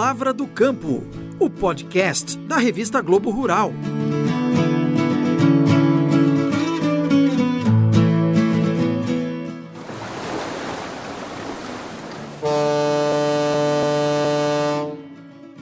[0.00, 1.04] Palavra do Campo,
[1.38, 3.70] o podcast da revista Globo Rural.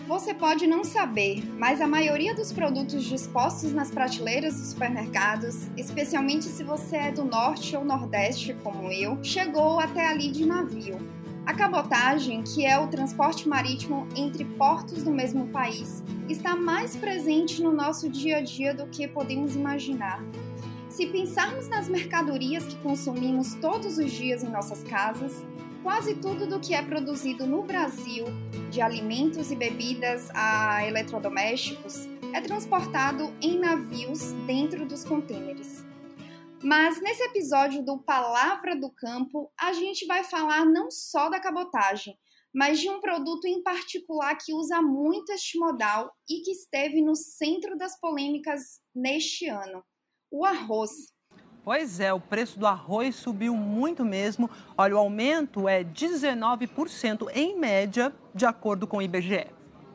[0.07, 6.45] Você pode não saber, mas a maioria dos produtos dispostos nas prateleiras dos supermercados, especialmente
[6.45, 11.18] se você é do norte ou nordeste como eu, chegou até ali de navio.
[11.49, 17.63] A cabotagem, que é o transporte marítimo entre portos do mesmo país, está mais presente
[17.63, 20.23] no nosso dia a dia do que podemos imaginar.
[20.91, 25.43] Se pensarmos nas mercadorias que consumimos todos os dias em nossas casas,
[25.83, 28.27] quase tudo do que é produzido no Brasil,
[28.71, 35.78] de alimentos e bebidas a eletrodomésticos, é transportado em navios dentro dos contêineres.
[36.63, 42.19] Mas nesse episódio do Palavra do Campo, a gente vai falar não só da cabotagem,
[42.53, 47.15] mas de um produto em particular que usa muito este modal e que esteve no
[47.15, 49.85] centro das polêmicas neste ano:
[50.33, 50.91] o arroz.
[51.63, 54.51] Pois é, o preço do arroz subiu muito mesmo.
[54.77, 59.47] Olha, o aumento é 19% em média, de acordo com o IBGE.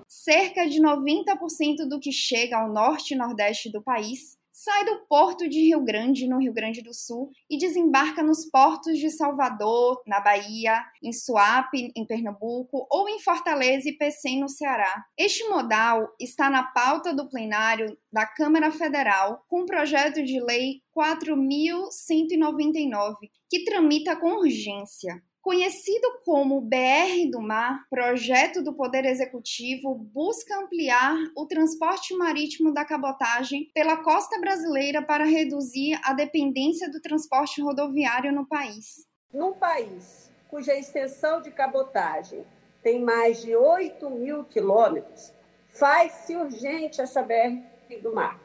[0.07, 5.49] Cerca de 90% do que chega ao norte e nordeste do país sai do porto
[5.49, 10.21] de Rio Grande, no Rio Grande do Sul, e desembarca nos portos de Salvador, na
[10.21, 15.03] Bahia, em Suape, em Pernambuco, ou em Fortaleza e Pecém, no Ceará.
[15.17, 20.81] Este modal está na pauta do plenário da Câmara Federal com o projeto de lei
[20.97, 23.15] 4.199,
[23.49, 25.21] que tramita com urgência.
[25.43, 32.85] Conhecido como BR do Mar, projeto do Poder Executivo busca ampliar o transporte marítimo da
[32.85, 39.05] cabotagem pela costa brasileira para reduzir a dependência do transporte rodoviário no país.
[39.33, 42.45] Num país cuja extensão de cabotagem
[42.81, 45.33] tem mais de 8 mil quilômetros,
[45.73, 48.39] faz-se urgente essa BR do Mar.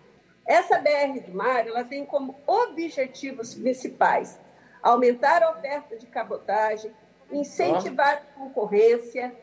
[0.45, 4.41] Essa BR do Mar ela tem como objetivos principais
[4.83, 6.95] aumentar a oferta de cabotagem,
[7.31, 9.35] incentivar a concorrência,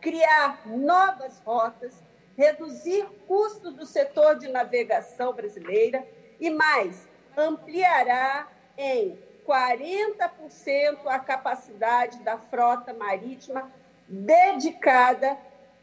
[0.00, 1.94] criar novas rotas,
[2.36, 6.06] reduzir custos do setor de navegação brasileira
[6.40, 13.70] e mais, ampliará em 40% a capacidade da frota marítima
[14.08, 15.36] dedicada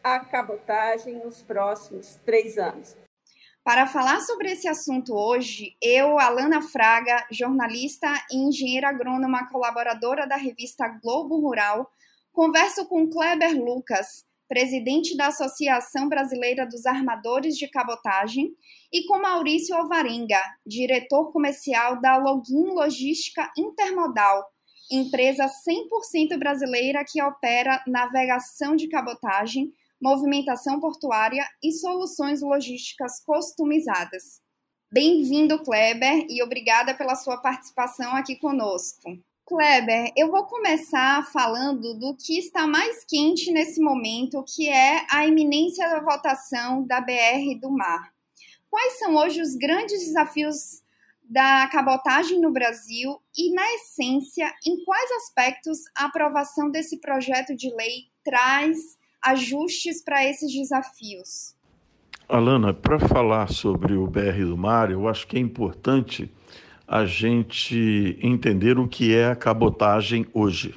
[0.04, 2.96] à cabotagem nos próximos três anos.
[3.64, 10.36] Para falar sobre esse assunto hoje, eu, Alana Fraga, jornalista e engenheira agrônoma colaboradora da
[10.36, 11.88] revista Globo Rural,
[12.34, 18.52] converso com Kleber Lucas, presidente da Associação Brasileira dos Armadores de Cabotagem,
[18.92, 24.44] e com Maurício Alvarenga, diretor comercial da Login Logística Intermodal,
[24.92, 29.72] empresa 100% brasileira que opera navegação de cabotagem
[30.02, 34.42] movimentação portuária e soluções logísticas customizadas.
[34.92, 39.18] Bem-vindo, Kleber, e obrigada pela sua participação aqui conosco.
[39.46, 45.26] Kleber, eu vou começar falando do que está mais quente nesse momento, que é a
[45.28, 48.12] iminência da votação da BR do Mar.
[48.70, 50.82] Quais são hoje os grandes desafios
[51.22, 57.70] da cabotagem no Brasil e, na essência, em quais aspectos a aprovação desse projeto de
[57.76, 61.56] lei traz ajustes para esses desafios?
[62.28, 66.32] Alana, para falar sobre o BR do Mar, eu acho que é importante
[66.88, 70.74] a gente entender o que é a cabotagem hoje.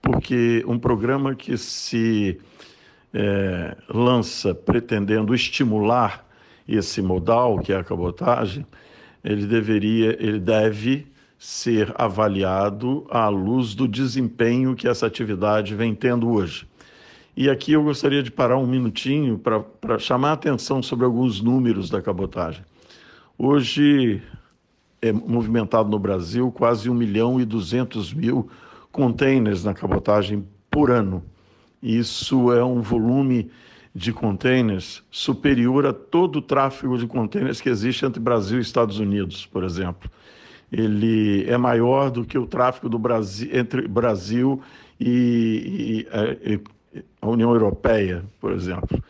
[0.00, 2.38] Porque um programa que se
[3.12, 6.28] é, lança pretendendo estimular
[6.66, 8.66] esse modal, que é a cabotagem,
[9.22, 11.06] ele deveria, ele deve
[11.38, 16.66] ser avaliado à luz do desempenho que essa atividade vem tendo hoje.
[17.36, 21.90] E aqui eu gostaria de parar um minutinho para chamar a atenção sobre alguns números
[21.90, 22.64] da cabotagem.
[23.36, 24.22] Hoje
[25.02, 28.48] é movimentado no Brasil quase 1 milhão e 200 mil
[28.92, 31.24] containers na cabotagem por ano.
[31.82, 33.50] Isso é um volume
[33.92, 39.00] de containers superior a todo o tráfego de containers que existe entre Brasil e Estados
[39.00, 40.08] Unidos, por exemplo.
[40.70, 44.62] Ele é maior do que o tráfego do Brasil, entre Brasil
[45.00, 46.06] e,
[46.44, 46.60] e, e
[47.20, 49.02] a União Europeia, por exemplo.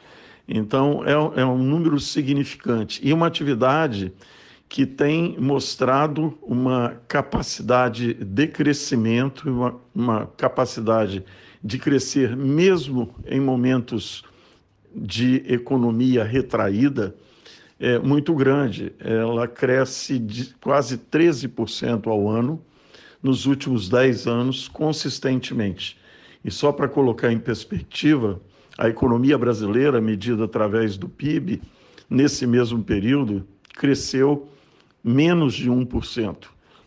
[0.46, 4.12] Então, é, é um número significante e uma atividade
[4.68, 11.24] que tem mostrado uma capacidade de crescimento, uma, uma capacidade
[11.62, 14.24] de crescer mesmo em momentos
[14.94, 17.14] de economia retraída,
[17.80, 18.92] é muito grande.
[19.00, 22.62] Ela cresce de quase 13% ao ano
[23.22, 25.98] nos últimos 10 anos, consistentemente.
[26.44, 28.40] E só para colocar em perspectiva,
[28.76, 31.62] a economia brasileira, medida através do PIB,
[32.10, 34.48] nesse mesmo período, cresceu
[35.02, 36.46] menos de 1%.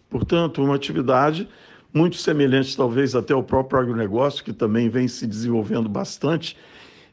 [0.10, 1.48] Portanto, uma atividade
[1.94, 6.56] muito semelhante, talvez, até ao próprio agronegócio, que também vem se desenvolvendo bastante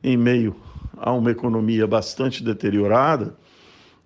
[0.02, 0.55] em meio
[0.97, 3.35] a uma economia bastante deteriorada,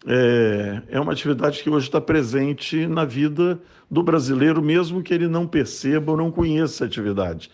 [0.06, 3.60] é, é uma atividade que hoje está presente na vida
[3.90, 7.50] do brasileiro, mesmo que ele não perceba ou não conheça a atividade.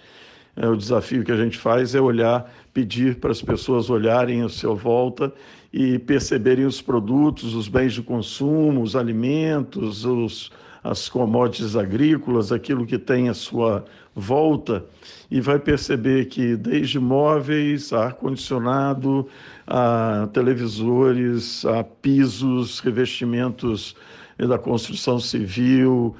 [0.56, 4.48] É, o desafio que a gente faz é olhar, pedir para as pessoas olharem à
[4.48, 5.32] sua volta
[5.72, 10.52] e perceberem os produtos, os bens de consumo, os alimentos, os,
[10.84, 13.84] as commodities agrícolas, aquilo que tem à sua
[14.14, 14.84] volta,
[15.28, 19.26] e vai perceber que desde móveis, ar-condicionado,
[19.66, 23.96] a televisores, a pisos, revestimentos
[24.38, 26.14] da construção civil,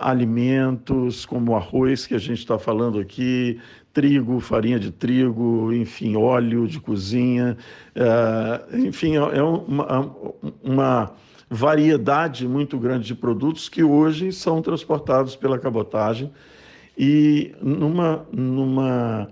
[0.00, 3.58] alimentos como arroz, que a gente está falando aqui,
[3.92, 7.56] trigo, farinha de trigo, enfim, óleo de cozinha,
[8.72, 10.14] enfim, é uma,
[10.62, 11.12] uma
[11.48, 16.30] variedade muito grande de produtos que hoje são transportados pela cabotagem
[16.98, 19.28] e numa, numa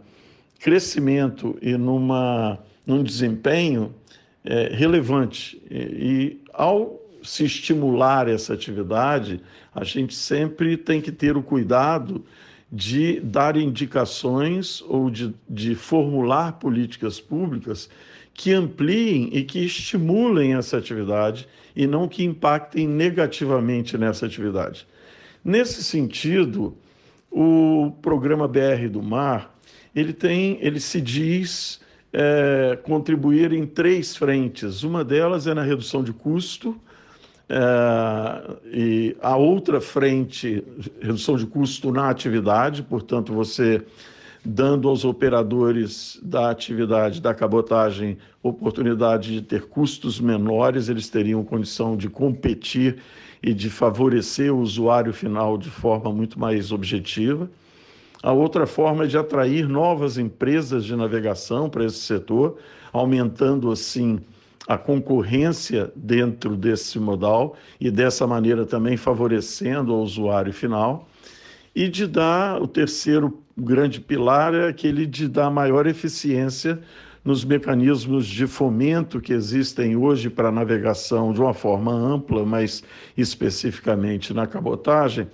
[0.60, 3.94] crescimento e numa, num desempenho
[4.44, 5.60] é, relevante.
[5.70, 9.40] E, e ao se estimular essa atividade,
[9.74, 12.24] a gente sempre tem que ter o cuidado
[12.70, 17.88] de dar indicações ou de, de formular políticas públicas
[18.32, 24.86] que ampliem e que estimulem essa atividade e não que impactem negativamente nessa atividade.
[25.44, 26.76] Nesse sentido,
[27.30, 29.54] o programa BR do Mar
[29.94, 31.80] ele tem, ele se diz
[32.12, 34.82] é, contribuir em três frentes.
[34.82, 36.80] Uma delas é na redução de custo,
[37.48, 40.64] é, e a outra frente,
[41.00, 43.82] redução de custo na atividade, portanto, você
[44.44, 51.96] dando aos operadores da atividade da cabotagem oportunidade de ter custos menores, eles teriam condição
[51.96, 52.98] de competir
[53.42, 57.50] e de favorecer o usuário final de forma muito mais objetiva.
[58.22, 62.58] A outra forma é de atrair novas empresas de navegação para esse setor,
[62.92, 64.20] aumentando assim
[64.66, 71.08] a concorrência dentro desse modal e dessa maneira também favorecendo o usuário final.
[71.74, 76.80] E de dar o terceiro grande pilar é aquele de dar maior eficiência
[77.24, 82.84] nos mecanismos de fomento que existem hoje para a navegação de uma forma ampla, mas
[83.16, 85.26] especificamente na cabotagem,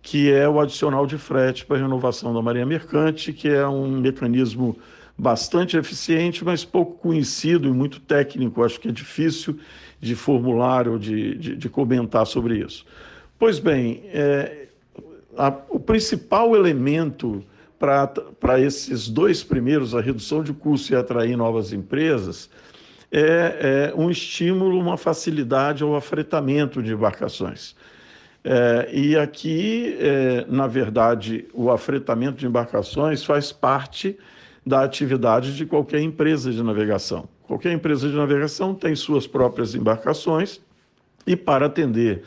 [0.00, 4.00] que é o adicional de frete para a renovação da marinha mercante, que é um
[4.00, 4.76] mecanismo
[5.16, 8.64] bastante eficiente, mas pouco conhecido e muito técnico.
[8.64, 9.58] Acho que é difícil
[10.00, 12.84] de formular ou de, de, de comentar sobre isso.
[13.38, 14.66] Pois bem, é,
[15.36, 17.44] a, o principal elemento
[17.78, 22.48] para esses dois primeiros, a redução de custo e atrair novas empresas,
[23.12, 27.76] é, é um estímulo, uma facilidade ao afretamento de embarcações.
[28.42, 34.18] É, e aqui, é, na verdade, o afretamento de embarcações faz parte
[34.66, 37.28] da atividade de qualquer empresa de navegação.
[37.42, 40.60] Qualquer empresa de navegação tem suas próprias embarcações
[41.26, 42.22] e, para atender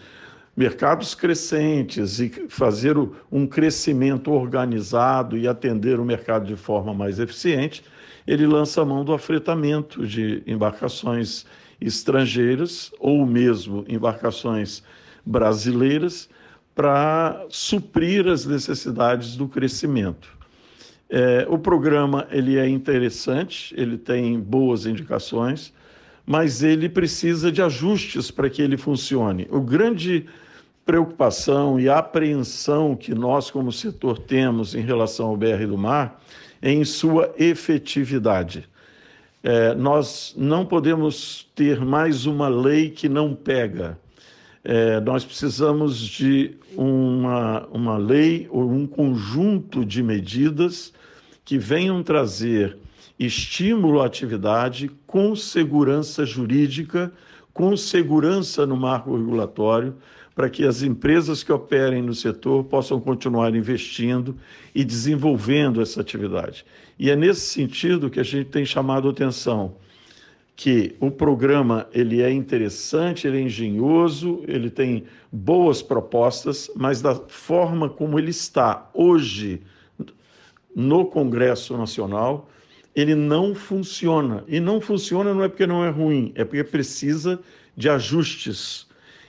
[0.55, 2.95] mercados crescentes e fazer
[3.31, 7.83] um crescimento organizado e atender o mercado de forma mais eficiente,
[8.25, 11.45] ele lança a mão do afretamento de embarcações
[11.79, 14.83] estrangeiras ou mesmo embarcações
[15.25, 16.29] brasileiras
[16.75, 20.36] para suprir as necessidades do crescimento.
[21.09, 25.73] É, o programa ele é interessante, ele tem boas indicações,
[26.25, 29.47] mas ele precisa de ajustes para que ele funcione.
[29.49, 30.25] O grande
[30.85, 36.21] preocupação e apreensão que nós, como setor, temos em relação ao BR do Mar
[36.61, 38.67] é em sua efetividade.
[39.43, 43.97] É, nós não podemos ter mais uma lei que não pega.
[44.63, 50.93] É, nós precisamos de uma, uma lei ou um conjunto de medidas
[51.47, 52.77] que venham trazer
[53.17, 57.09] estímulo à atividade com segurança jurídica,
[57.53, 59.95] com segurança no marco regulatório,
[60.35, 64.35] para que as empresas que operem no setor possam continuar investindo
[64.75, 66.65] e desenvolvendo essa atividade.
[66.99, 69.75] E é nesse sentido que a gente tem chamado atenção
[70.53, 77.15] que o programa ele é interessante, ele é engenhoso, ele tem boas propostas, mas da
[77.15, 79.61] forma como ele está hoje
[80.77, 82.47] no Congresso Nacional,
[82.95, 84.43] ele não funciona.
[84.47, 87.39] E não funciona não é porque não é ruim, é porque precisa
[87.75, 88.85] de ajustes.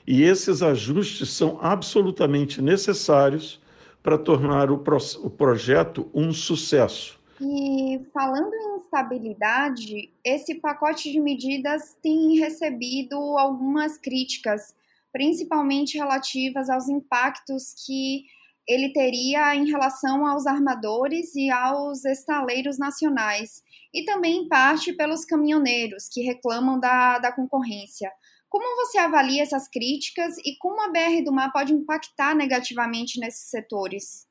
[0.06, 3.58] E esses ajustes são absolutamente necessários
[4.02, 7.18] para tornar o, pro, o projeto um sucesso.
[7.40, 14.74] E falando em instabilidade, esse pacote de medidas tem recebido algumas críticas,
[15.10, 18.26] principalmente relativas aos impactos que
[18.68, 23.62] ele teria em relação aos armadores e aos estaleiros nacionais,
[23.94, 28.12] e também em parte pelos caminhoneiros que reclamam da, da concorrência.
[28.48, 33.50] Como você avalia essas críticas e como a BR do Mar pode impactar negativamente nesses
[33.50, 34.26] setores?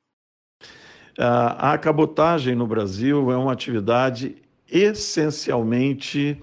[1.18, 4.36] A cabotagem no Brasil é uma atividade
[4.70, 6.40] essencialmente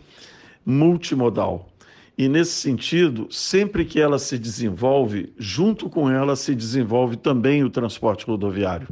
[0.66, 1.68] multimodal.
[2.16, 7.70] E nesse sentido, sempre que ela se desenvolve, junto com ela se desenvolve também o
[7.70, 8.88] transporte rodoviário.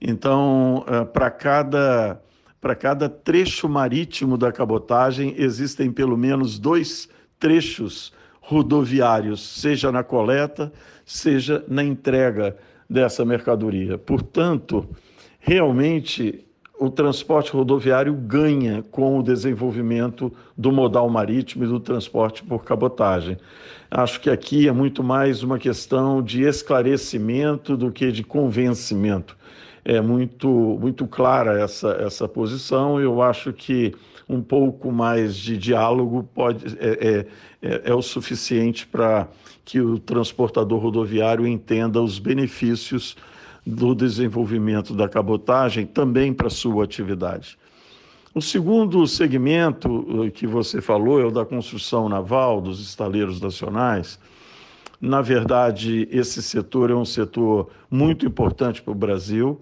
[0.00, 2.20] Então, eh, para cada,
[2.60, 10.72] para cada trecho marítimo da cabotagem, existem pelo menos dois trechos rodoviários, seja na coleta,
[11.04, 12.56] seja na entrega
[12.90, 13.96] dessa mercadoria.
[13.98, 14.88] Portanto,
[15.38, 16.47] realmente
[16.78, 23.36] o transporte rodoviário ganha com o desenvolvimento do modal marítimo e do transporte por cabotagem.
[23.90, 29.36] Acho que aqui é muito mais uma questão de esclarecimento do que de convencimento.
[29.84, 33.00] É muito, muito clara essa, essa posição.
[33.00, 33.94] Eu acho que
[34.28, 37.26] um pouco mais de diálogo pode, é, é,
[37.62, 39.26] é, é o suficiente para
[39.64, 43.16] que o transportador rodoviário entenda os benefícios
[43.68, 47.58] do desenvolvimento da cabotagem também para sua atividade.
[48.34, 54.18] O segundo segmento eh, que você falou é o da construção naval, dos estaleiros nacionais.
[54.98, 59.60] Na verdade, esse setor é um setor muito importante para o Brasil.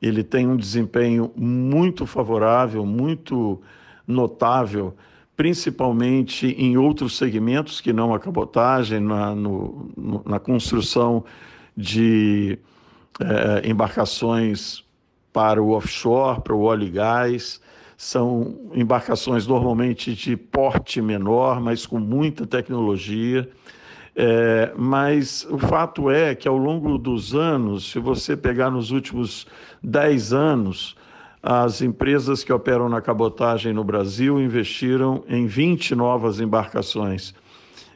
[0.00, 3.60] Ele tem um desempenho muito favorável, muito
[4.06, 4.94] notável,
[5.36, 11.24] principalmente em outros segmentos que não a cabotagem, na, no, na construção
[11.76, 12.56] de
[13.20, 14.84] é, embarcações
[15.32, 17.60] para o offshore, para o óleo e gás.
[17.96, 23.48] São embarcações normalmente de porte menor, mas com muita tecnologia.
[24.14, 29.46] É, mas o fato é que ao longo dos anos, se você pegar nos últimos
[29.82, 30.96] 10 anos,
[31.42, 37.32] as empresas que operam na cabotagem no Brasil investiram em 20 novas embarcações.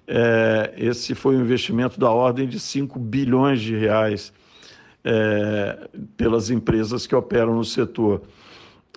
[0.07, 4.33] É, esse foi um investimento da ordem de 5 bilhões de reais
[5.05, 8.23] é, pelas empresas que operam no setor.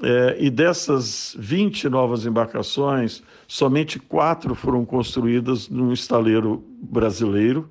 [0.04, 7.70] É, e dessas 20 novas embarcações, somente quatro foram construídas num estaleiro brasileiro.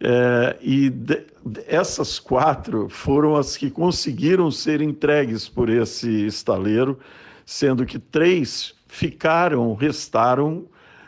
[0.00, 1.24] É, e de,
[1.68, 6.98] essas quatro foram as que conseguiram ser entregues por esse estaleiro,
[7.46, 10.64] sendo que três ficaram, restaram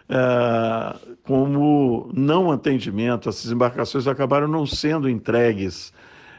[0.09, 3.29] é, como não atendimento.
[3.29, 5.93] Essas embarcações acabaram não sendo entregues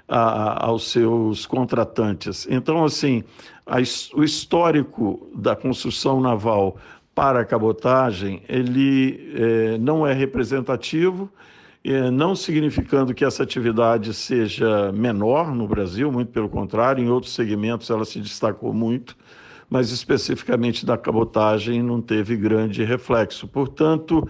[0.08, 2.48] a, aos seus contratantes.
[2.50, 3.24] Então, assim,
[3.66, 3.78] a,
[4.16, 6.78] o histórico da construção naval
[7.14, 11.32] para a cabotagem, ele é, não é representativo,
[11.84, 17.34] é, não significando que essa atividade seja menor no Brasil, muito pelo contrário, em outros
[17.34, 19.16] segmentos ela se destacou muito,
[19.70, 23.48] mas especificamente da cabotagem não teve grande reflexo.
[23.48, 24.28] Portanto,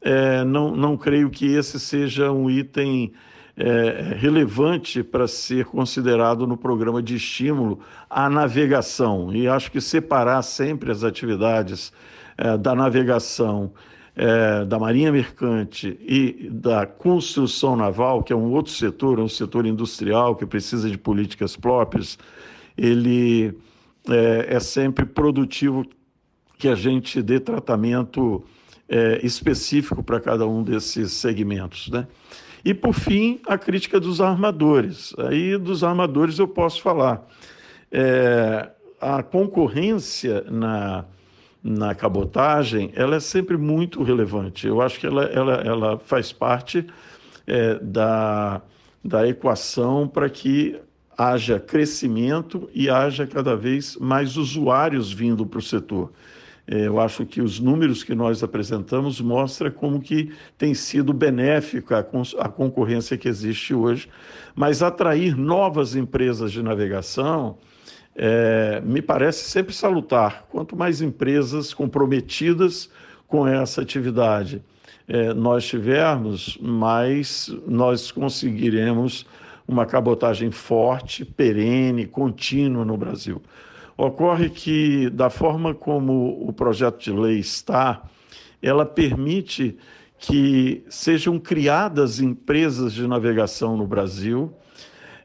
[0.00, 3.12] é, não, não creio que esse seja um item
[3.56, 9.34] é, relevante para ser considerado no programa de estímulo à navegação.
[9.34, 11.92] E acho que separar sempre as atividades
[12.36, 13.72] é, da navegação,
[14.14, 19.28] é, da marinha mercante e da construção naval, que é um outro setor, é um
[19.28, 22.18] setor industrial que precisa de políticas próprias,
[22.76, 23.56] ele
[24.08, 25.84] é, é sempre produtivo
[26.58, 28.44] que a gente dê tratamento
[28.88, 32.06] é, específico para cada um desses segmentos, né?
[32.66, 35.14] E, por fim, a crítica dos armadores.
[35.18, 37.24] Aí, dos armadores, eu posso falar.
[37.92, 38.68] É,
[39.00, 41.04] a concorrência na,
[41.62, 44.66] na cabotagem ela é sempre muito relevante.
[44.66, 46.84] Eu acho que ela, ela, ela faz parte
[47.46, 48.60] é, da,
[49.04, 50.76] da equação para que
[51.16, 56.10] haja crescimento e haja cada vez mais usuários vindo para o setor.
[56.68, 61.98] É, eu acho que os números que nós apresentamos mostram como que tem sido benéfica
[62.38, 64.08] a concorrência que existe hoje,
[64.54, 67.56] mas atrair novas empresas de navegação
[68.16, 70.46] é, me parece sempre salutar.
[70.48, 72.90] Quanto mais empresas comprometidas
[73.28, 74.62] com essa atividade
[75.08, 79.24] é, nós tivermos, mais nós conseguiremos
[79.68, 83.40] uma cabotagem forte, perene, contínua no Brasil.
[83.96, 88.02] Ocorre que, da forma como o projeto de lei está,
[88.60, 89.78] ela permite
[90.18, 94.52] que sejam criadas empresas de navegação no Brasil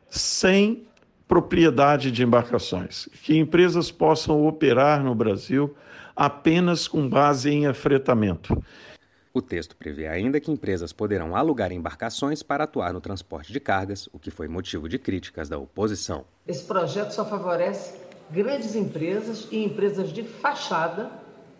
[0.10, 0.86] sem
[1.28, 5.74] propriedade de embarcações, que empresas possam operar no Brasil
[6.16, 8.62] apenas com base em afretamento.
[9.34, 14.10] O texto prevê ainda que empresas poderão alugar embarcações para atuar no transporte de cargas,
[14.12, 16.26] o que foi motivo de críticas da oposição.
[16.46, 18.01] Esse projeto só favorece
[18.32, 21.12] grandes empresas e empresas de fachada.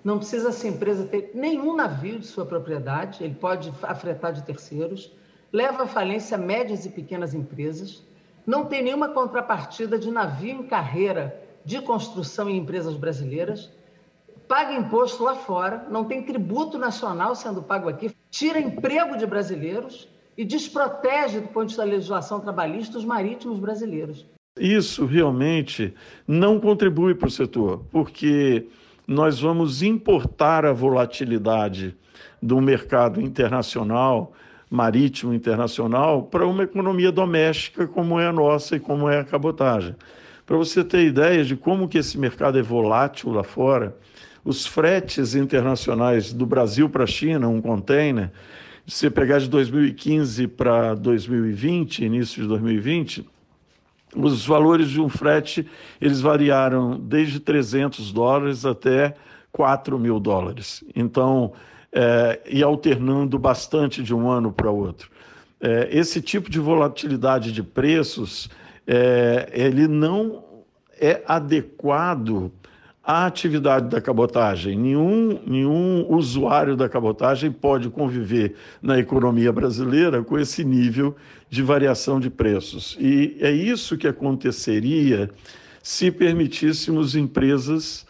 [0.04, 5.12] Não precisa essa empresa ter nenhum navio de sua propriedade, ele pode afretar de terceiros.
[5.54, 8.04] Leva à falência médias e pequenas empresas.
[8.48, 13.70] Não tem nenhuma contrapartida de navio em carreira de construção em empresas brasileiras
[14.52, 20.10] paga imposto lá fora, não tem tributo nacional sendo pago aqui, tira emprego de brasileiros
[20.38, 24.26] e desprotege, do ponto de vista da legislação trabalhista, os marítimos brasileiros.
[24.60, 25.94] Isso realmente
[26.28, 28.68] não contribui para o setor, porque
[29.08, 31.96] nós vamos importar a volatilidade
[32.42, 34.34] do mercado internacional,
[34.70, 39.96] marítimo internacional, para uma economia doméstica como é a nossa e como é a cabotagem.
[40.46, 43.96] Para você ter ideia de como que esse mercado é volátil lá fora,
[44.44, 48.30] os fretes internacionais do Brasil para a China, um container,
[48.86, 53.26] se você pegar de 2015 para 2020, início de 2020,
[54.16, 55.68] os valores de um frete
[56.00, 59.16] eles variaram desde 300 dólares até
[59.52, 60.84] 4 mil dólares.
[60.96, 61.54] Então,
[61.92, 65.10] é, e alternando bastante de um ano para outro.
[65.60, 68.50] É, esse tipo de volatilidade de preços,
[68.88, 70.44] é, ele não
[71.00, 72.52] é adequado
[73.04, 74.78] a atividade da cabotagem.
[74.78, 81.16] Nenhum, nenhum usuário da cabotagem pode conviver na economia brasileira com esse nível
[81.50, 82.96] de variação de preços.
[83.00, 85.30] E é isso que aconteceria
[85.82, 88.06] se permitíssemos empresas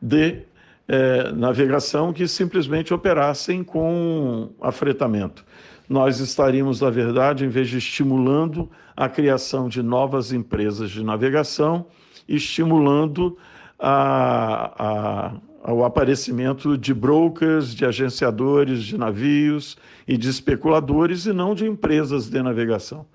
[0.00, 0.42] de
[0.86, 5.44] é, navegação que simplesmente operassem com afretamento.
[5.88, 11.86] Nós estaríamos, na verdade, em vez de estimulando a criação de novas empresas de navegação,
[12.28, 13.36] estimulando
[13.78, 21.54] a, a, ao aparecimento de brokers, de agenciadores de navios e de especuladores e não
[21.54, 23.06] de empresas de navegação.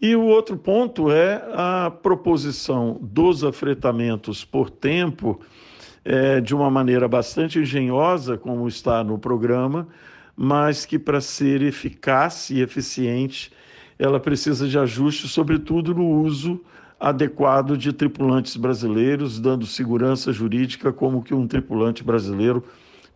[0.00, 5.40] E o outro ponto é a proposição dos afretamentos por tempo,
[6.04, 9.88] é, de uma maneira bastante engenhosa, como está no programa,
[10.36, 13.50] mas que para ser eficaz e eficiente,
[13.98, 16.60] ela precisa de ajuste, sobretudo no uso
[16.98, 22.64] adequado de tripulantes brasileiros, dando segurança jurídica como que um tripulante brasileiro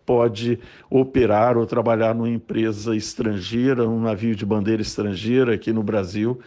[0.04, 0.58] pode
[0.90, 6.40] operar ou trabalhar numa empresa estrangeira, um navio de bandeira estrangeira aqui no Brasil.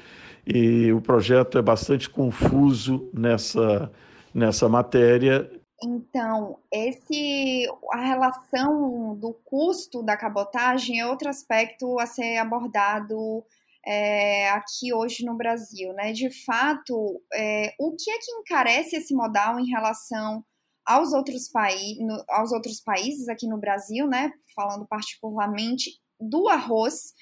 [0.46, 3.90] E o projeto é bastante confuso nessa,
[4.34, 5.50] nessa matéria.
[5.82, 13.44] Então, esse a relação do custo da cabotagem é outro aspecto a ser abordado
[13.86, 16.12] é, aqui hoje no Brasil, né?
[16.14, 20.44] De fato, é, o que é que encarece esse modal em relação
[20.86, 24.32] aos outros, paí no, aos outros países aqui no Brasil, né?
[24.56, 27.14] Falando particularmente do arroz.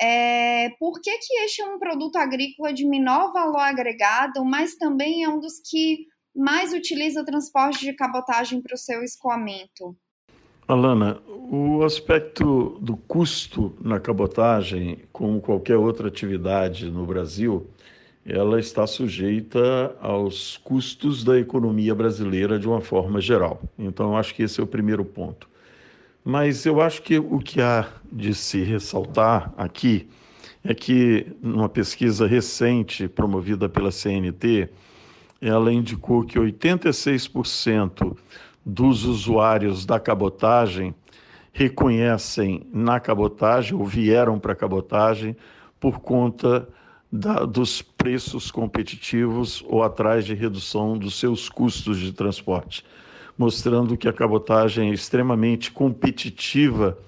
[0.00, 5.24] É, por que, que este é um produto agrícola de menor valor agregado, mas também
[5.24, 9.96] é um dos que mais utiliza o transporte de cabotagem para o seu escoamento?
[10.68, 17.66] Alana, o aspecto do custo na cabotagem, como qualquer outra atividade no Brasil,
[18.22, 23.62] ela está sujeita aos custos da economia brasileira de uma forma geral.
[23.78, 25.48] Então, acho que esse é o primeiro ponto.
[26.22, 30.06] Mas eu acho que o que há de se ressaltar aqui
[30.62, 34.68] é que, numa pesquisa recente promovida pela CNT,
[35.40, 38.14] ela indicou que 86%
[38.68, 40.94] dos usuários da cabotagem
[41.54, 45.34] reconhecem na cabotagem ou vieram para a cabotagem
[45.80, 46.68] por conta
[47.10, 52.84] da, dos preços competitivos ou atrás de redução dos seus custos de transporte,
[53.38, 56.98] mostrando que a cabotagem é extremamente competitiva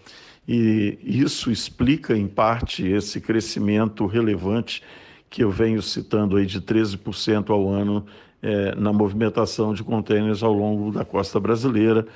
[0.49, 4.83] e isso explica em parte esse crescimento relevante
[5.29, 8.07] que eu venho citando aí de 13% ao ano
[8.43, 12.07] é, na movimentação de contêineres ao longo da costa brasileira,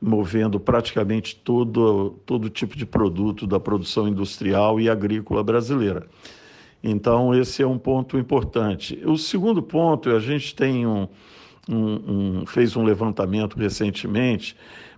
[0.00, 6.06] movendo praticamente todo, todo tipo de produto da produção industrial e agrícola brasileira.
[6.82, 9.00] Então, esse é um ponto importante.
[9.04, 11.08] O segundo ponto, a gente tem um,
[11.68, 14.56] um, um fez um levantamento recentemente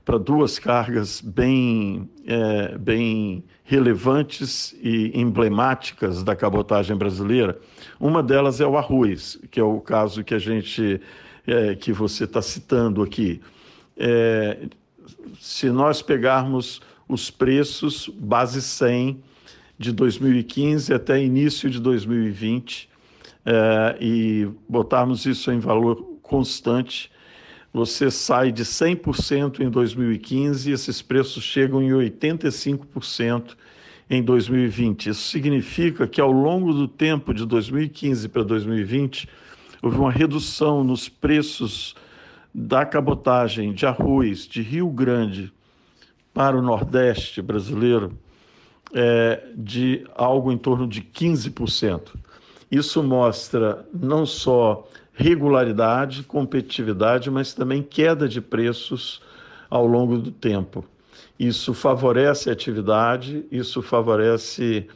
[0.09, 7.61] para duas cargas bem, é, bem relevantes e emblemáticas da cabotagem brasileira.
[8.01, 10.99] Uma delas é o arroz, que é o caso que a gente
[11.47, 13.43] é, que você está citando aqui.
[13.99, 14.69] É,
[15.39, 19.23] se nós pegarmos os preços base 100
[19.79, 22.89] de 2015 até início de 2020,
[23.45, 27.11] é, e botarmos isso em valor constante,
[27.73, 33.57] você sai de 100% em 2015 e esses preços chegam em 85%
[34.09, 35.11] em 2020.
[35.11, 39.29] Isso significa que ao longo do tempo de 2015 para 2020
[39.83, 41.95] houve uma redução nos preços
[42.55, 45.53] da cabotagem de arroz de Rio Grande
[46.33, 48.19] para o Nordeste brasileiro
[48.95, 52.15] é, de algo em torno de 15%.
[52.71, 59.21] Isso mostra não só regularidade, competitividade, mas também queda de preços
[59.69, 60.85] ao longo do tempo.
[61.37, 64.87] Isso favorece a atividade, isso favorece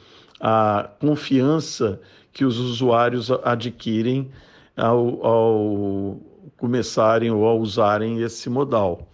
[0.40, 2.00] a confiança
[2.32, 4.30] que os usuários adquirem
[4.76, 6.20] ao, ao
[6.56, 9.08] começarem ou ao usarem esse modal.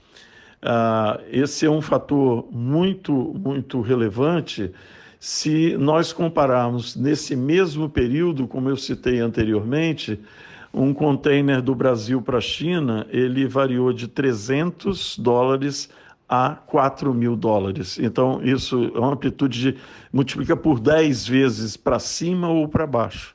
[0.62, 4.70] Uh, esse é um fator muito, muito relevante
[5.18, 10.20] se nós compararmos nesse mesmo período, como eu citei anteriormente,
[10.78, 15.88] um container do Brasil para a China, ele variou de 300 dólares
[16.28, 17.98] a 4 mil dólares.
[17.98, 19.78] Então, isso é uma amplitude de
[20.12, 23.34] multiplica por 10 vezes para cima ou para baixo.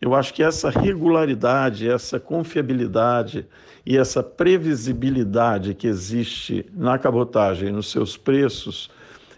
[0.00, 3.46] Eu acho que essa regularidade, essa confiabilidade
[3.86, 8.90] e essa previsibilidade que existe na cabotagem, nos seus preços,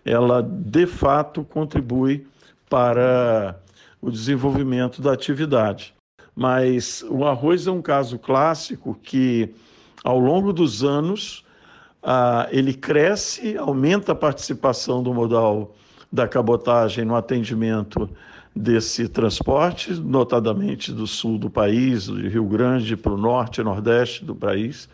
[0.04, 2.26] ela de fato contribui
[2.70, 3.60] para
[4.00, 5.94] o desenvolvimento da atividade.
[6.36, 9.54] Mas o arroz é um caso clássico que,
[10.04, 11.42] ao longo dos anos,
[12.02, 15.74] ah, ele cresce, aumenta a participação do modal
[16.12, 18.08] da cabotagem no atendimento
[18.54, 24.24] desse transporte, notadamente do sul do país, do Rio Grande para o norte e nordeste
[24.24, 24.88] do país.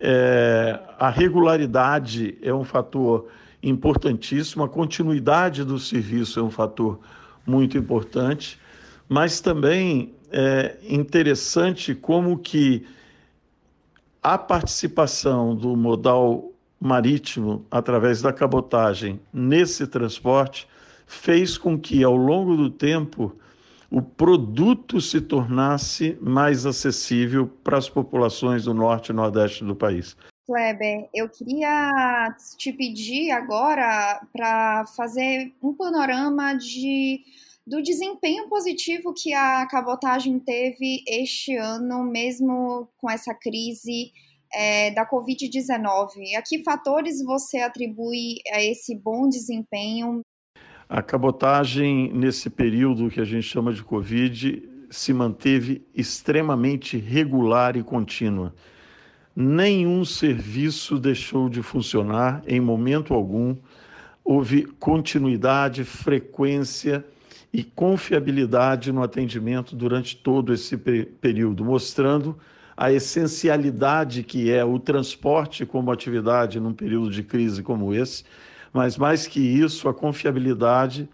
[0.00, 3.28] É, a regularidade é um fator
[3.62, 7.00] importantíssimo, a continuidade do serviço é um fator
[7.44, 8.58] muito importante,
[9.08, 12.86] mas também é interessante como que
[14.22, 20.68] a participação do modal marítimo através da cabotagem nesse transporte
[21.06, 23.34] fez com que ao longo do tempo
[23.90, 30.16] o produto se tornasse mais acessível para as populações do norte e nordeste do país.
[30.46, 37.20] Kleber, eu queria te pedir agora para fazer um panorama de
[37.68, 44.10] do desempenho positivo que a cabotagem teve este ano, mesmo com essa crise
[44.54, 46.34] é, da Covid-19.
[46.36, 50.22] A que fatores você atribui a esse bom desempenho?
[50.88, 57.82] A cabotagem, nesse período que a gente chama de Covid, se manteve extremamente regular e
[57.82, 58.54] contínua.
[59.36, 63.54] Nenhum serviço deixou de funcionar em momento algum.
[64.24, 67.04] Houve continuidade, frequência
[67.52, 72.38] e confiabilidade no atendimento durante todo esse período, mostrando
[72.76, 78.24] a essencialidade que é o transporte como atividade num período de crise como esse,
[78.72, 81.08] mas mais que isso, a confiabilidade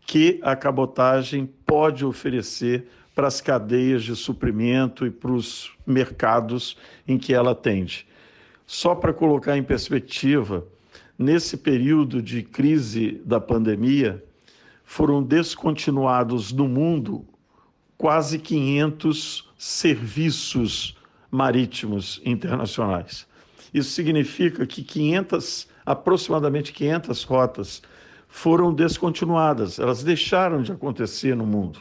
[0.00, 6.76] que a cabotagem pode oferecer para as cadeias de suprimento e para os mercados
[7.08, 8.06] em que ela atende.
[8.66, 10.66] Só para colocar em perspectiva,
[11.18, 14.22] nesse período de crise da pandemia,
[14.86, 17.26] foram descontinuados no mundo
[17.98, 20.96] quase 500 serviços
[21.28, 23.26] marítimos internacionais.
[23.74, 27.82] Isso significa que 500, aproximadamente 500 rotas
[28.28, 31.80] foram descontinuadas, elas deixaram de acontecer no mundo.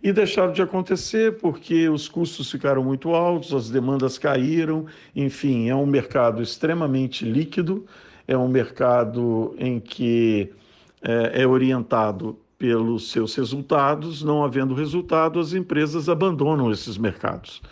[0.00, 5.74] E deixaram de acontecer porque os custos ficaram muito altos, as demandas caíram, enfim, é
[5.74, 7.84] um mercado extremamente líquido,
[8.28, 10.52] é um mercado em que
[11.02, 17.62] é, é orientado pelos seus resultados, não havendo resultado, as empresas abandonam esses mercados.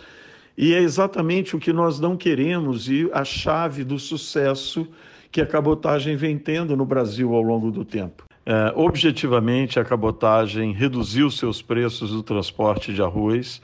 [0.56, 4.86] E é exatamente o que nós não queremos e a chave do sucesso
[5.30, 8.24] que a cabotagem vem tendo no Brasil ao longo do tempo.
[8.46, 13.60] É, objetivamente, a cabotagem reduziu seus preços do transporte de arroz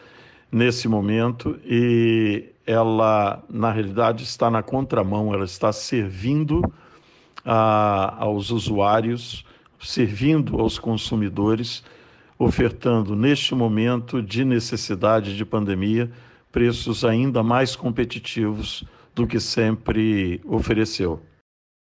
[0.50, 6.62] nesse momento e ela, na realidade, está na contramão, ela está servindo
[7.44, 9.44] a, aos usuários
[9.82, 11.82] servindo aos consumidores,
[12.38, 16.10] ofertando neste momento de necessidade de pandemia
[16.50, 21.20] preços ainda mais competitivos do que sempre ofereceu.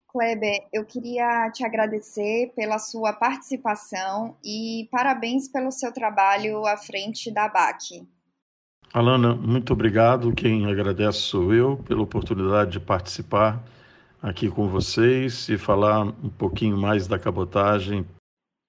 [0.09, 7.31] Kleber, eu queria te agradecer pela sua participação e parabéns pelo seu trabalho à frente
[7.31, 8.07] da BAC.
[8.95, 10.33] Alana, muito obrigado.
[10.33, 13.63] Quem agradece sou eu pela oportunidade de participar
[14.23, 18.07] aqui com vocês e falar um pouquinho mais da cabotagem.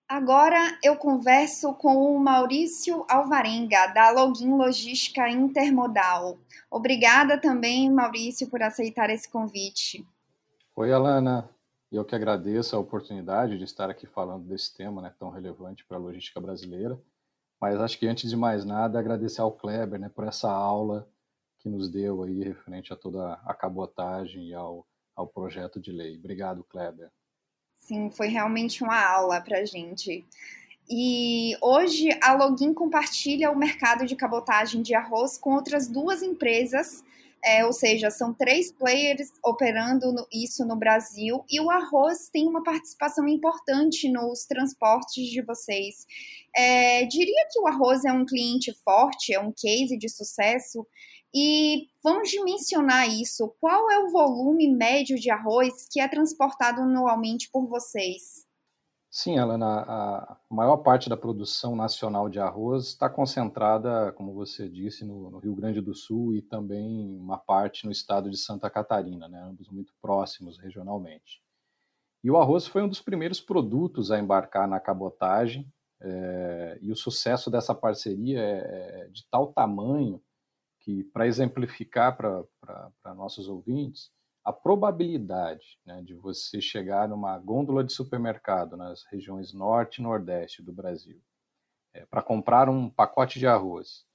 [0.10, 6.38] Agora eu converso com o Maurício Alvarenga, da Login Logística Intermodal.
[6.72, 10.06] Obrigada também, Maurício, por aceitar esse convite.
[10.76, 11.50] Oi, Alana.
[11.92, 15.98] Eu que agradeço a oportunidade de estar aqui falando desse tema né, tão relevante para
[15.98, 17.00] a logística brasileira.
[17.60, 21.08] Mas acho que antes de mais nada, agradecer ao Kleber né, por essa aula
[21.60, 24.86] que nos deu aí referente a toda a cabotagem e ao,
[25.18, 26.16] ao projeto de lei.
[26.16, 27.10] Obrigado, Kleber.
[27.74, 30.24] Sim, foi realmente uma aula para a gente.
[30.90, 37.04] E hoje a Login compartilha o mercado de cabotagem de arroz com outras duas empresas,
[37.44, 42.48] é, ou seja, são três players operando no, isso no Brasil, e o arroz tem
[42.48, 46.06] uma participação importante nos transportes de vocês.
[46.56, 50.86] É, diria que o arroz é um cliente forte, é um case de sucesso,
[51.34, 53.54] e vamos dimensionar isso.
[53.60, 58.48] Qual é o volume médio de arroz que é transportado anualmente por vocês?
[59.10, 65.06] Sim, Helena, a maior parte da produção nacional de arroz está concentrada, como você disse,
[65.06, 69.28] no, no, Rio Grande do Sul e também uma parte no estado de Santa Catarina,
[69.28, 71.42] né, ambos muito próximos regionalmente.
[72.24, 75.68] E o arroz foi um dos primeiros produtos a embarcar na cabotagem,
[76.00, 80.22] é, e o sucesso dessa parceria é, é de tal tamanho
[80.88, 84.10] que, para exemplificar para nossos ouvintes,
[84.42, 90.64] a probabilidade né, de você chegar numa gôndola de supermercado nas regiões norte e nordeste
[90.64, 91.22] do Brasil
[91.94, 94.06] é, para comprar um pacote de arroz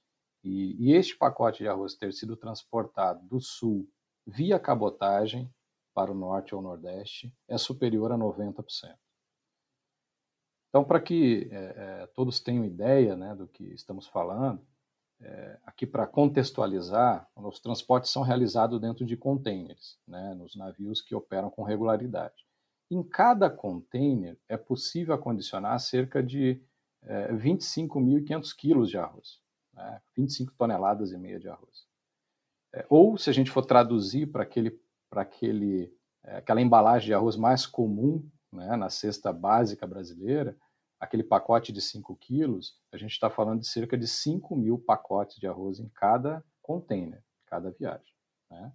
[0.43, 3.87] e, e, este pacote de arroz ter sido transportado do sul
[4.25, 5.53] via cabotagem
[5.93, 8.97] para o norte ou nordeste é superior a 90%.
[10.69, 14.65] Então, para que é, é, todos tenham ideia né, do que estamos falando,
[15.23, 21.15] é, aqui para contextualizar, os transportes são realizados dentro de containers, né, nos navios que
[21.15, 22.45] operam com regularidade.
[22.91, 26.61] Em cada container é possível acondicionar cerca de
[27.03, 29.39] é, 25.500 quilos de arroz,
[29.73, 31.87] né, 25 toneladas e meia de arroz.
[32.73, 34.77] É, ou, se a gente for traduzir para aquele,
[35.11, 40.57] aquele, é, aquela embalagem de arroz mais comum né, na cesta básica brasileira,
[41.03, 45.35] aquele pacote de 5 quilos, a gente está falando de cerca de 5 mil pacotes
[45.35, 48.13] de arroz em cada container, cada viagem.
[48.49, 48.71] Né?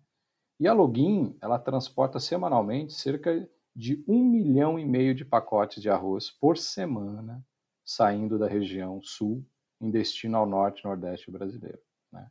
[0.61, 5.89] E a Login, ela transporta semanalmente cerca de 1 milhão e meio de pacotes de
[5.89, 7.43] arroz por semana
[7.83, 9.43] saindo da região sul
[9.81, 11.81] em destino ao norte e nordeste brasileiro.
[12.13, 12.31] Né?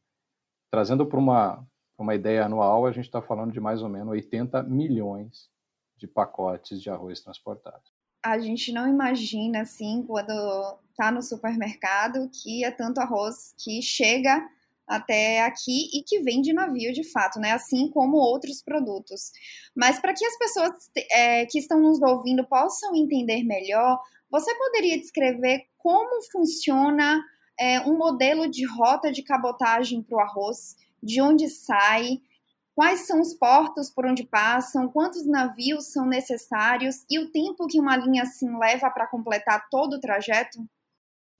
[0.69, 4.61] Trazendo para uma, uma ideia anual, a gente está falando de mais ou menos 80
[4.61, 5.49] milhões
[5.95, 10.33] de pacotes de arroz transportados a gente não imagina assim quando
[10.95, 14.47] tá no supermercado que é tanto arroz que chega
[14.87, 17.51] até aqui e que vem de navio de fato, né?
[17.51, 19.31] Assim como outros produtos.
[19.75, 20.71] Mas para que as pessoas
[21.11, 23.99] é, que estão nos ouvindo possam entender melhor,
[24.31, 27.21] você poderia descrever como funciona
[27.59, 32.21] é, um modelo de rota de cabotagem para o arroz, de onde sai,
[32.77, 37.79] quais são os portos por onde passam, quantos navios são necessários e o tempo que
[37.79, 40.59] uma linha assim leva para completar todo o trajeto?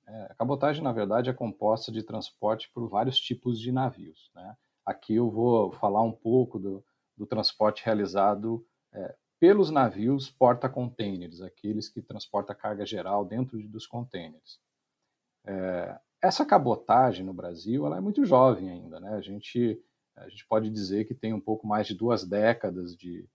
[0.07, 4.31] É, a cabotagem, na verdade, é composta de transporte por vários tipos de navios.
[4.33, 4.57] Né?
[4.83, 6.83] Aqui eu vou falar um pouco do,
[7.15, 14.59] do transporte realizado é, pelos navios porta-containers, aqueles que transportam carga geral dentro dos containers.
[15.45, 18.99] É, essa cabotagem no Brasil ela é muito jovem ainda.
[18.99, 19.13] Né?
[19.13, 19.79] A gente
[20.17, 23.27] a gente pode dizer que tem um pouco mais de duas décadas de,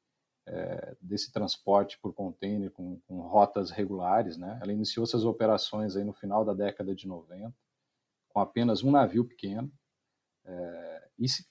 [0.46, 4.36] é, desse transporte por container com, com, rotas regulares.
[4.36, 4.58] Né?
[4.62, 7.54] Ela iniciou suas operações aí no final da década de 90,
[8.28, 9.70] com apenas um navio pequeno,
[10.44, 11.46] é, e se,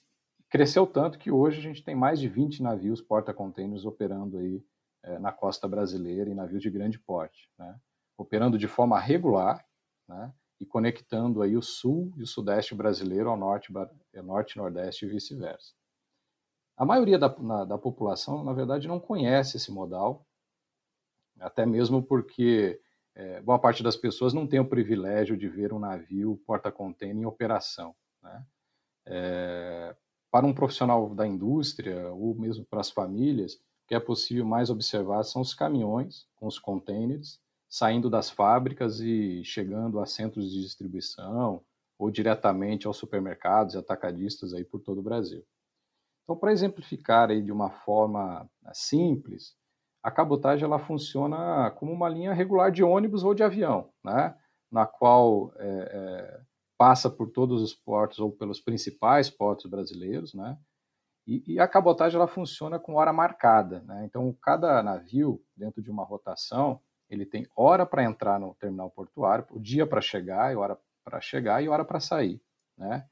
[0.50, 4.62] cresceu tanto que hoje a gente tem mais de 20 navios porta-containers operando aí
[5.02, 7.80] é, na costa brasileira e navios de grande porte, né?
[8.18, 9.64] operando de forma regular,
[10.06, 10.32] né?
[10.62, 13.72] E conectando aí o sul e o sudeste brasileiro ao norte,
[14.22, 15.74] norte nordeste e vice-versa.
[16.76, 20.24] A maioria da, na, da população, na verdade, não conhece esse modal,
[21.40, 22.80] até mesmo porque
[23.12, 27.26] é, boa parte das pessoas não tem o privilégio de ver um navio porta-container em
[27.26, 27.92] operação.
[28.22, 28.46] Né?
[29.06, 29.96] É,
[30.30, 34.70] para um profissional da indústria ou mesmo para as famílias, o que é possível mais
[34.70, 37.41] observar são os caminhões com os containers
[37.72, 41.64] saindo das fábricas e chegando a centros de distribuição
[41.98, 45.42] ou diretamente aos supermercados e atacadistas aí por todo o Brasil.
[46.22, 49.56] Então, para exemplificar aí de uma forma né, simples,
[50.02, 54.36] a cabotagem ela funciona como uma linha regular de ônibus ou de avião, né?
[54.70, 56.40] na qual é, é,
[56.76, 60.58] passa por todos os portos ou pelos principais portos brasileiros, né?
[61.26, 64.04] E, e, a cabotagem ela funciona com hora marcada, né?
[64.04, 66.80] Então cada navio dentro de uma rotação
[67.12, 71.20] ele tem hora para entrar no terminal portuário, o dia para chegar, e hora para
[71.20, 72.40] chegar e hora para sair,
[72.76, 73.06] né?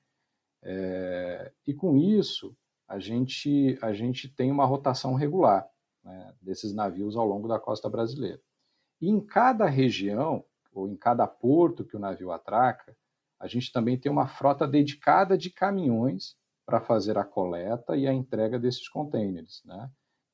[0.62, 5.68] É, e com isso a gente a gente tem uma rotação regular
[6.04, 8.40] né, desses navios ao longo da costa brasileira.
[9.00, 12.96] E em cada região ou em cada porto que o navio atraca,
[13.38, 18.12] a gente também tem uma frota dedicada de caminhões para fazer a coleta e a
[18.12, 19.90] entrega desses contêineres, né?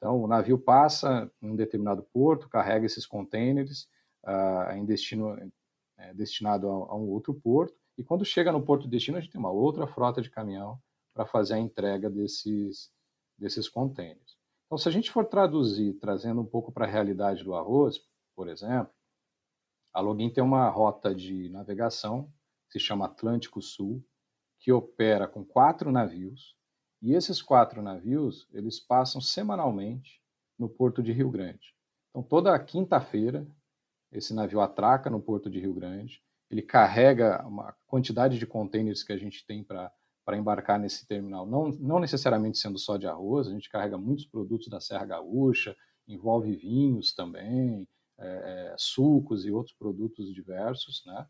[0.07, 3.89] Então, o navio passa em um determinado porto, carrega esses contêineres
[4.25, 5.37] uh, em destino,
[5.99, 9.21] é, destinado a, a, um outro porto, e quando chega no porto de destino, a
[9.21, 10.81] gente tem uma outra frota de caminhão
[11.13, 12.89] para fazer a entrega desses,
[13.37, 14.37] desses contêineres.
[14.67, 17.99] Então, se a gente for traduzir, trazendo um pouco para a realidade do arroz,
[18.37, 18.95] por exemplo,
[19.93, 22.33] a Login tem uma rota de navegação,
[22.71, 24.07] que se chama Atlântico Sul,
[24.61, 26.56] que opera com quatro navios,
[27.07, 30.21] e esses quatro navios, eles passam semanalmente
[30.59, 31.73] no porto de Rio Grande.
[32.11, 33.47] Então, toda quinta-feira,
[34.11, 39.13] esse navio atraca no porto de Rio Grande, ele carrega uma quantidade de contêineres que
[39.13, 39.93] a gente tem para
[40.37, 44.67] embarcar nesse terminal, não, não necessariamente sendo só de arroz, a gente carrega muitos produtos
[44.67, 45.77] da Serra Gaúcha,
[46.09, 47.87] envolve vinhos também,
[48.19, 51.25] é, é sucos e outros produtos diversos, né?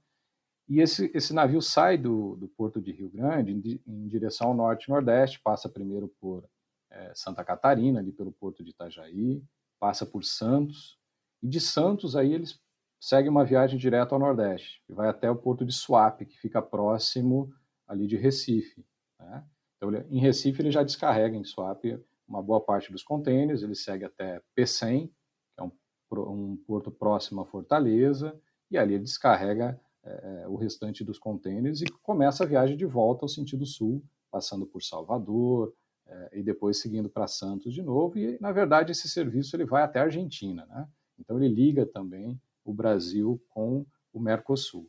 [0.68, 4.54] E esse, esse navio sai do, do porto de Rio Grande em, em direção ao
[4.54, 6.44] norte nordeste, passa primeiro por
[6.90, 9.42] é, Santa Catarina, ali pelo porto de Itajaí,
[9.78, 10.98] passa por Santos,
[11.42, 12.60] e de Santos aí eles
[12.98, 16.60] seguem uma viagem direto ao nordeste, e vai até o porto de Suape, que fica
[16.60, 17.52] próximo
[17.86, 18.84] ali de Recife.
[19.20, 19.44] Né?
[19.76, 24.04] Então, em Recife ele já descarrega em Suape uma boa parte dos contêineres, ele segue
[24.04, 25.06] até Pecém,
[25.54, 25.70] que é um,
[26.12, 28.36] um porto próximo a Fortaleza,
[28.68, 33.24] e ali ele descarrega é, o restante dos contêineres e começa a viagem de volta
[33.24, 35.74] ao sentido sul, passando por Salvador
[36.06, 38.18] é, e depois seguindo para Santos de novo.
[38.18, 40.66] E, na verdade, esse serviço ele vai até a Argentina.
[40.66, 40.86] Né?
[41.18, 44.88] Então, ele liga também o Brasil com o Mercosul.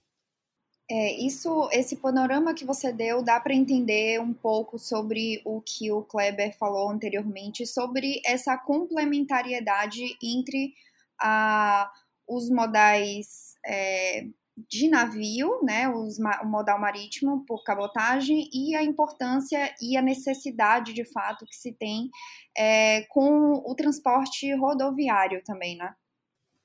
[0.89, 5.91] É, isso, esse panorama que você deu, dá para entender um pouco sobre o que
[5.91, 10.73] o Kleber falou anteriormente, sobre essa complementariedade entre
[11.19, 11.91] a,
[12.25, 14.27] os modais é,
[14.57, 20.93] de navio, né, os, o modal marítimo por cabotagem e a importância e a necessidade
[20.93, 22.09] de fato que se tem
[22.57, 25.93] é, com o transporte rodoviário também, né?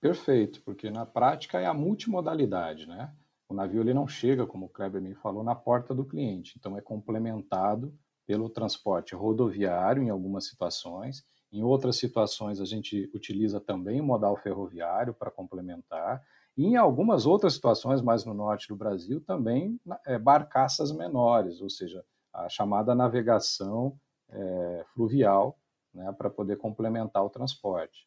[0.00, 3.12] Perfeito, porque na prática é a multimodalidade, né?
[3.48, 6.76] O navio ele não chega, como o Kleber me falou, na porta do cliente, então
[6.76, 7.94] é complementado
[8.26, 11.24] pelo transporte rodoviário em algumas situações.
[11.52, 16.22] Em outras situações a gente utiliza também o modal ferroviário para complementar
[16.56, 21.70] e em algumas outras situações, mais no norte do Brasil, também é, barcaças menores, ou
[21.70, 25.58] seja, a chamada navegação é, fluvial,
[25.94, 28.06] né, para poder complementar o transporte.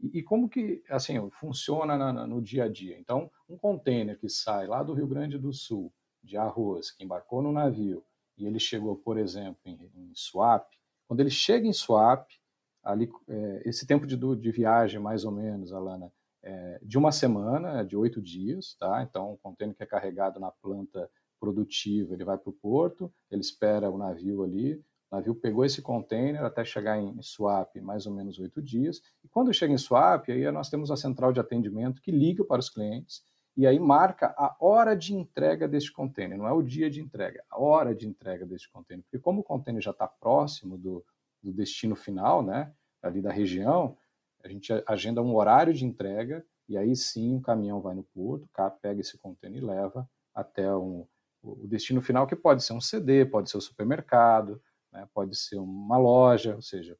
[0.00, 2.98] E, e, como que assim funciona na, na, no dia a dia?
[2.98, 7.42] Então, um container que sai lá do Rio Grande do Sul de arroz, que embarcou
[7.42, 8.04] no navio
[8.36, 10.76] e ele chegou, por exemplo, em, em Suape,
[11.06, 12.40] quando ele chega em Suape,
[12.82, 16.12] ali é, esse tempo de, de viagem, mais ou menos, Alana,
[16.44, 19.02] é, de uma semana, de oito dias, tá?
[19.02, 23.40] Então, o contêiner que é carregado na planta produtiva, ele vai para o porto, ele
[23.40, 24.74] espera o navio ali,
[25.10, 29.28] o navio pegou esse container até chegar em Swap, mais ou menos oito dias, e
[29.28, 32.68] quando chega em Swap, aí nós temos a central de atendimento que liga para os
[32.68, 33.22] clientes
[33.56, 37.42] e aí marca a hora de entrega deste container, não é o dia de entrega,
[37.48, 41.04] a hora de entrega deste container, porque como o container já está próximo do,
[41.42, 43.96] do destino final, né, ali da região,
[44.44, 48.48] a gente agenda um horário de entrega e aí sim o caminhão vai no porto,
[48.80, 51.06] pega esse contêiner e leva até um,
[51.42, 55.36] o destino final, que pode ser um CD, pode ser o um supermercado, né, pode
[55.36, 56.96] ser uma loja, ou seja,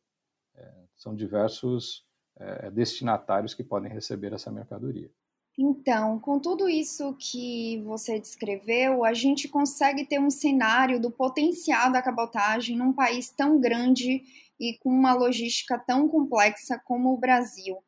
[0.54, 5.10] é, são diversos é, destinatários que podem receber essa mercadoria.
[5.56, 11.92] Então, com tudo isso que você descreveu, a gente consegue ter um cenário do potencial
[11.92, 14.22] da cabotagem num país tão grande
[14.58, 17.78] e com uma logística tão complexa como o Brasil.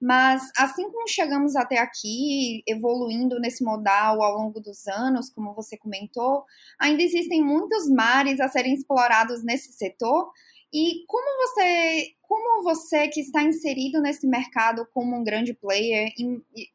[0.00, 5.76] Mas assim como chegamos até aqui, evoluindo nesse modal ao longo dos anos, como você
[5.76, 6.44] comentou,
[6.78, 10.30] ainda existem muitos mares a serem explorados nesse setor.
[10.76, 16.10] E como você, como você que está inserido nesse mercado como um grande player,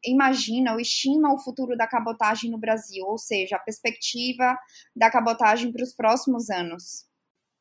[0.04, 4.58] imagina ou estima o futuro da cabotagem no Brasil, ou seja, a perspectiva
[4.96, 7.06] da cabotagem para os próximos anos?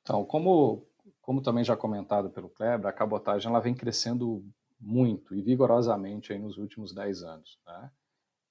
[0.01, 0.83] Então, como
[1.21, 4.43] como também já comentado pelo Kleber, a cabotagem ela vem crescendo
[4.79, 7.59] muito e vigorosamente aí nos últimos 10 anos.
[7.65, 7.91] Né?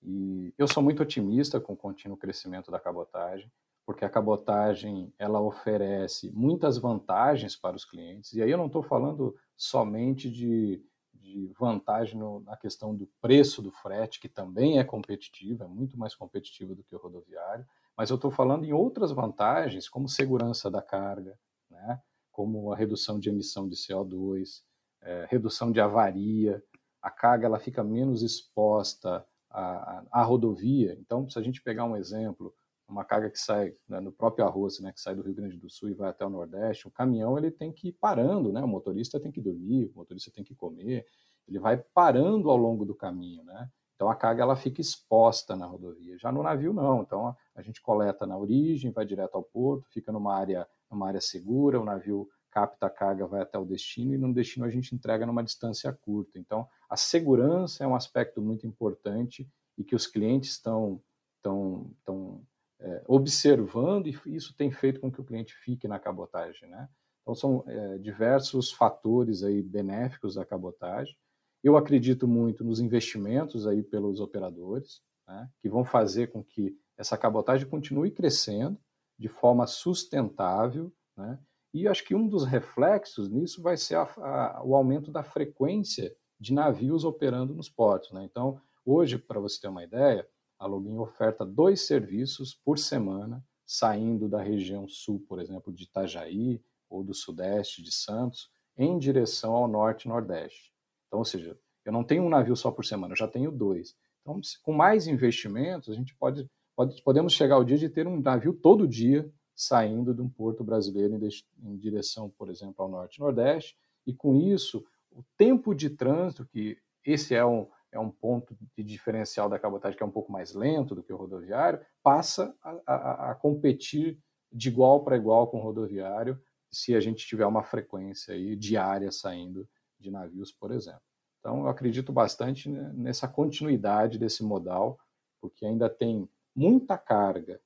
[0.02, 3.50] E eu sou muito otimista com o contínuo crescimento da cabotagem,
[3.84, 8.32] porque a cabotagem ela oferece muitas vantagens para os clientes.
[8.32, 10.82] E aí eu não estou falando somente de,
[11.14, 15.98] de, vantagem no, na questão do preço do frete, que também é competitivo, é muito
[15.98, 17.66] mais competitivo do que o rodoviário,
[17.96, 21.38] mas eu estou falando em outras vantagens, como segurança da carga,
[21.70, 22.00] né?
[22.30, 24.62] como a redução de emissão de CO2,
[25.02, 26.62] é, redução de avaria,
[27.02, 30.96] a carga ela fica menos exposta à, à, rodovia.
[31.00, 32.54] Então, se a gente pegar um exemplo,
[32.90, 35.70] uma carga que sai né, no próprio arroz, né, que sai do Rio Grande do
[35.70, 38.60] Sul e vai até o Nordeste, o caminhão ele tem que ir parando, né?
[38.62, 41.06] O motorista tem que dormir, o motorista tem que comer,
[41.46, 43.68] ele vai parando ao longo do caminho, né?
[43.94, 46.16] Então a carga ela fica exposta na rodovia.
[46.18, 47.02] Já no navio não.
[47.02, 51.20] Então a gente coleta na origem, vai direto ao porto, fica numa área, numa área
[51.20, 54.94] segura, o navio capta a carga, vai até o destino e no destino a gente
[54.94, 56.38] entrega numa distância curta.
[56.38, 61.00] Então a segurança é um aspecto muito importante e que os clientes estão
[61.40, 62.42] estão, estão
[62.80, 66.88] é, observando e isso tem feito com que o cliente fique na cabotagem, né?
[67.22, 71.14] Então são é, diversos fatores aí benéficos da cabotagem.
[71.62, 77.18] Eu acredito muito nos investimentos aí pelos operadores, né, que vão fazer com que essa
[77.18, 78.78] cabotagem continue crescendo
[79.18, 81.38] de forma sustentável, né?
[81.72, 86.12] E acho que um dos reflexos nisso vai ser a, a, o aumento da frequência
[86.38, 88.10] de navios operando nos portos.
[88.10, 88.24] Né?
[88.24, 90.26] Então, hoje, para você ter uma ideia,
[90.60, 96.62] a Login oferta dois serviços por semana, saindo da região sul, por exemplo, de Itajaí
[96.88, 100.70] ou do sudeste de Santos, em direção ao norte e nordeste.
[101.06, 103.96] Então, ou seja, eu não tenho um navio só por semana, eu já tenho dois.
[104.20, 106.46] Então, com mais investimentos, a gente pode,
[106.76, 110.62] pode podemos chegar ao dia de ter um navio todo dia saindo de um porto
[110.62, 111.28] brasileiro em,
[111.70, 116.46] em direção, por exemplo, ao norte e nordeste, e com isso, o tempo de trânsito,
[116.46, 120.30] que esse é um, é um ponto de diferencial da cabotagem que é um pouco
[120.30, 124.18] mais lento do que o rodoviário, passa a, a, a competir
[124.52, 129.10] de igual para igual com o rodoviário se a gente tiver uma frequência aí diária
[129.10, 129.68] saindo
[129.98, 131.02] de navios, por exemplo.
[131.40, 134.98] Então, eu acredito bastante nessa continuidade desse modal,
[135.40, 137.60] porque ainda tem muita carga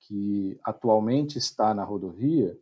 [0.00, 2.58] que atualmente está na rodovia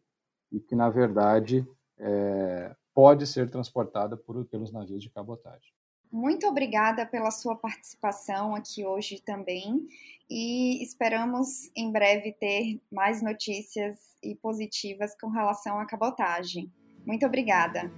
[0.50, 1.66] e que, na verdade,
[1.98, 5.72] é, pode ser transportada por, pelos navios de cabotagem.
[6.14, 9.84] Muito obrigada pela sua participação aqui hoje também
[10.30, 16.70] e esperamos em breve ter mais notícias e positivas com relação à cabotagem.
[17.04, 17.90] Muito obrigada.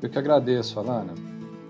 [0.00, 1.12] Eu que agradeço, Alana.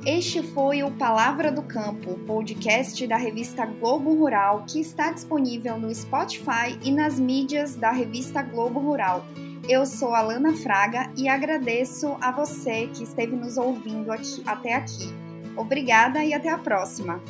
[0.05, 5.95] Este foi o Palavra do Campo, podcast da revista Globo Rural, que está disponível no
[5.95, 9.25] Spotify e nas mídias da revista Globo Rural.
[9.67, 15.30] Eu sou Alana Fraga e agradeço a você que esteve nos ouvindo aqui, até aqui.
[15.57, 17.21] Obrigada e até a próxima.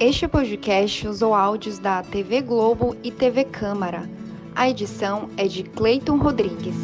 [0.00, 4.08] Este podcast usou áudios da TV Globo e TV Câmara.
[4.54, 6.76] A edição é de Cleiton Rodrigues.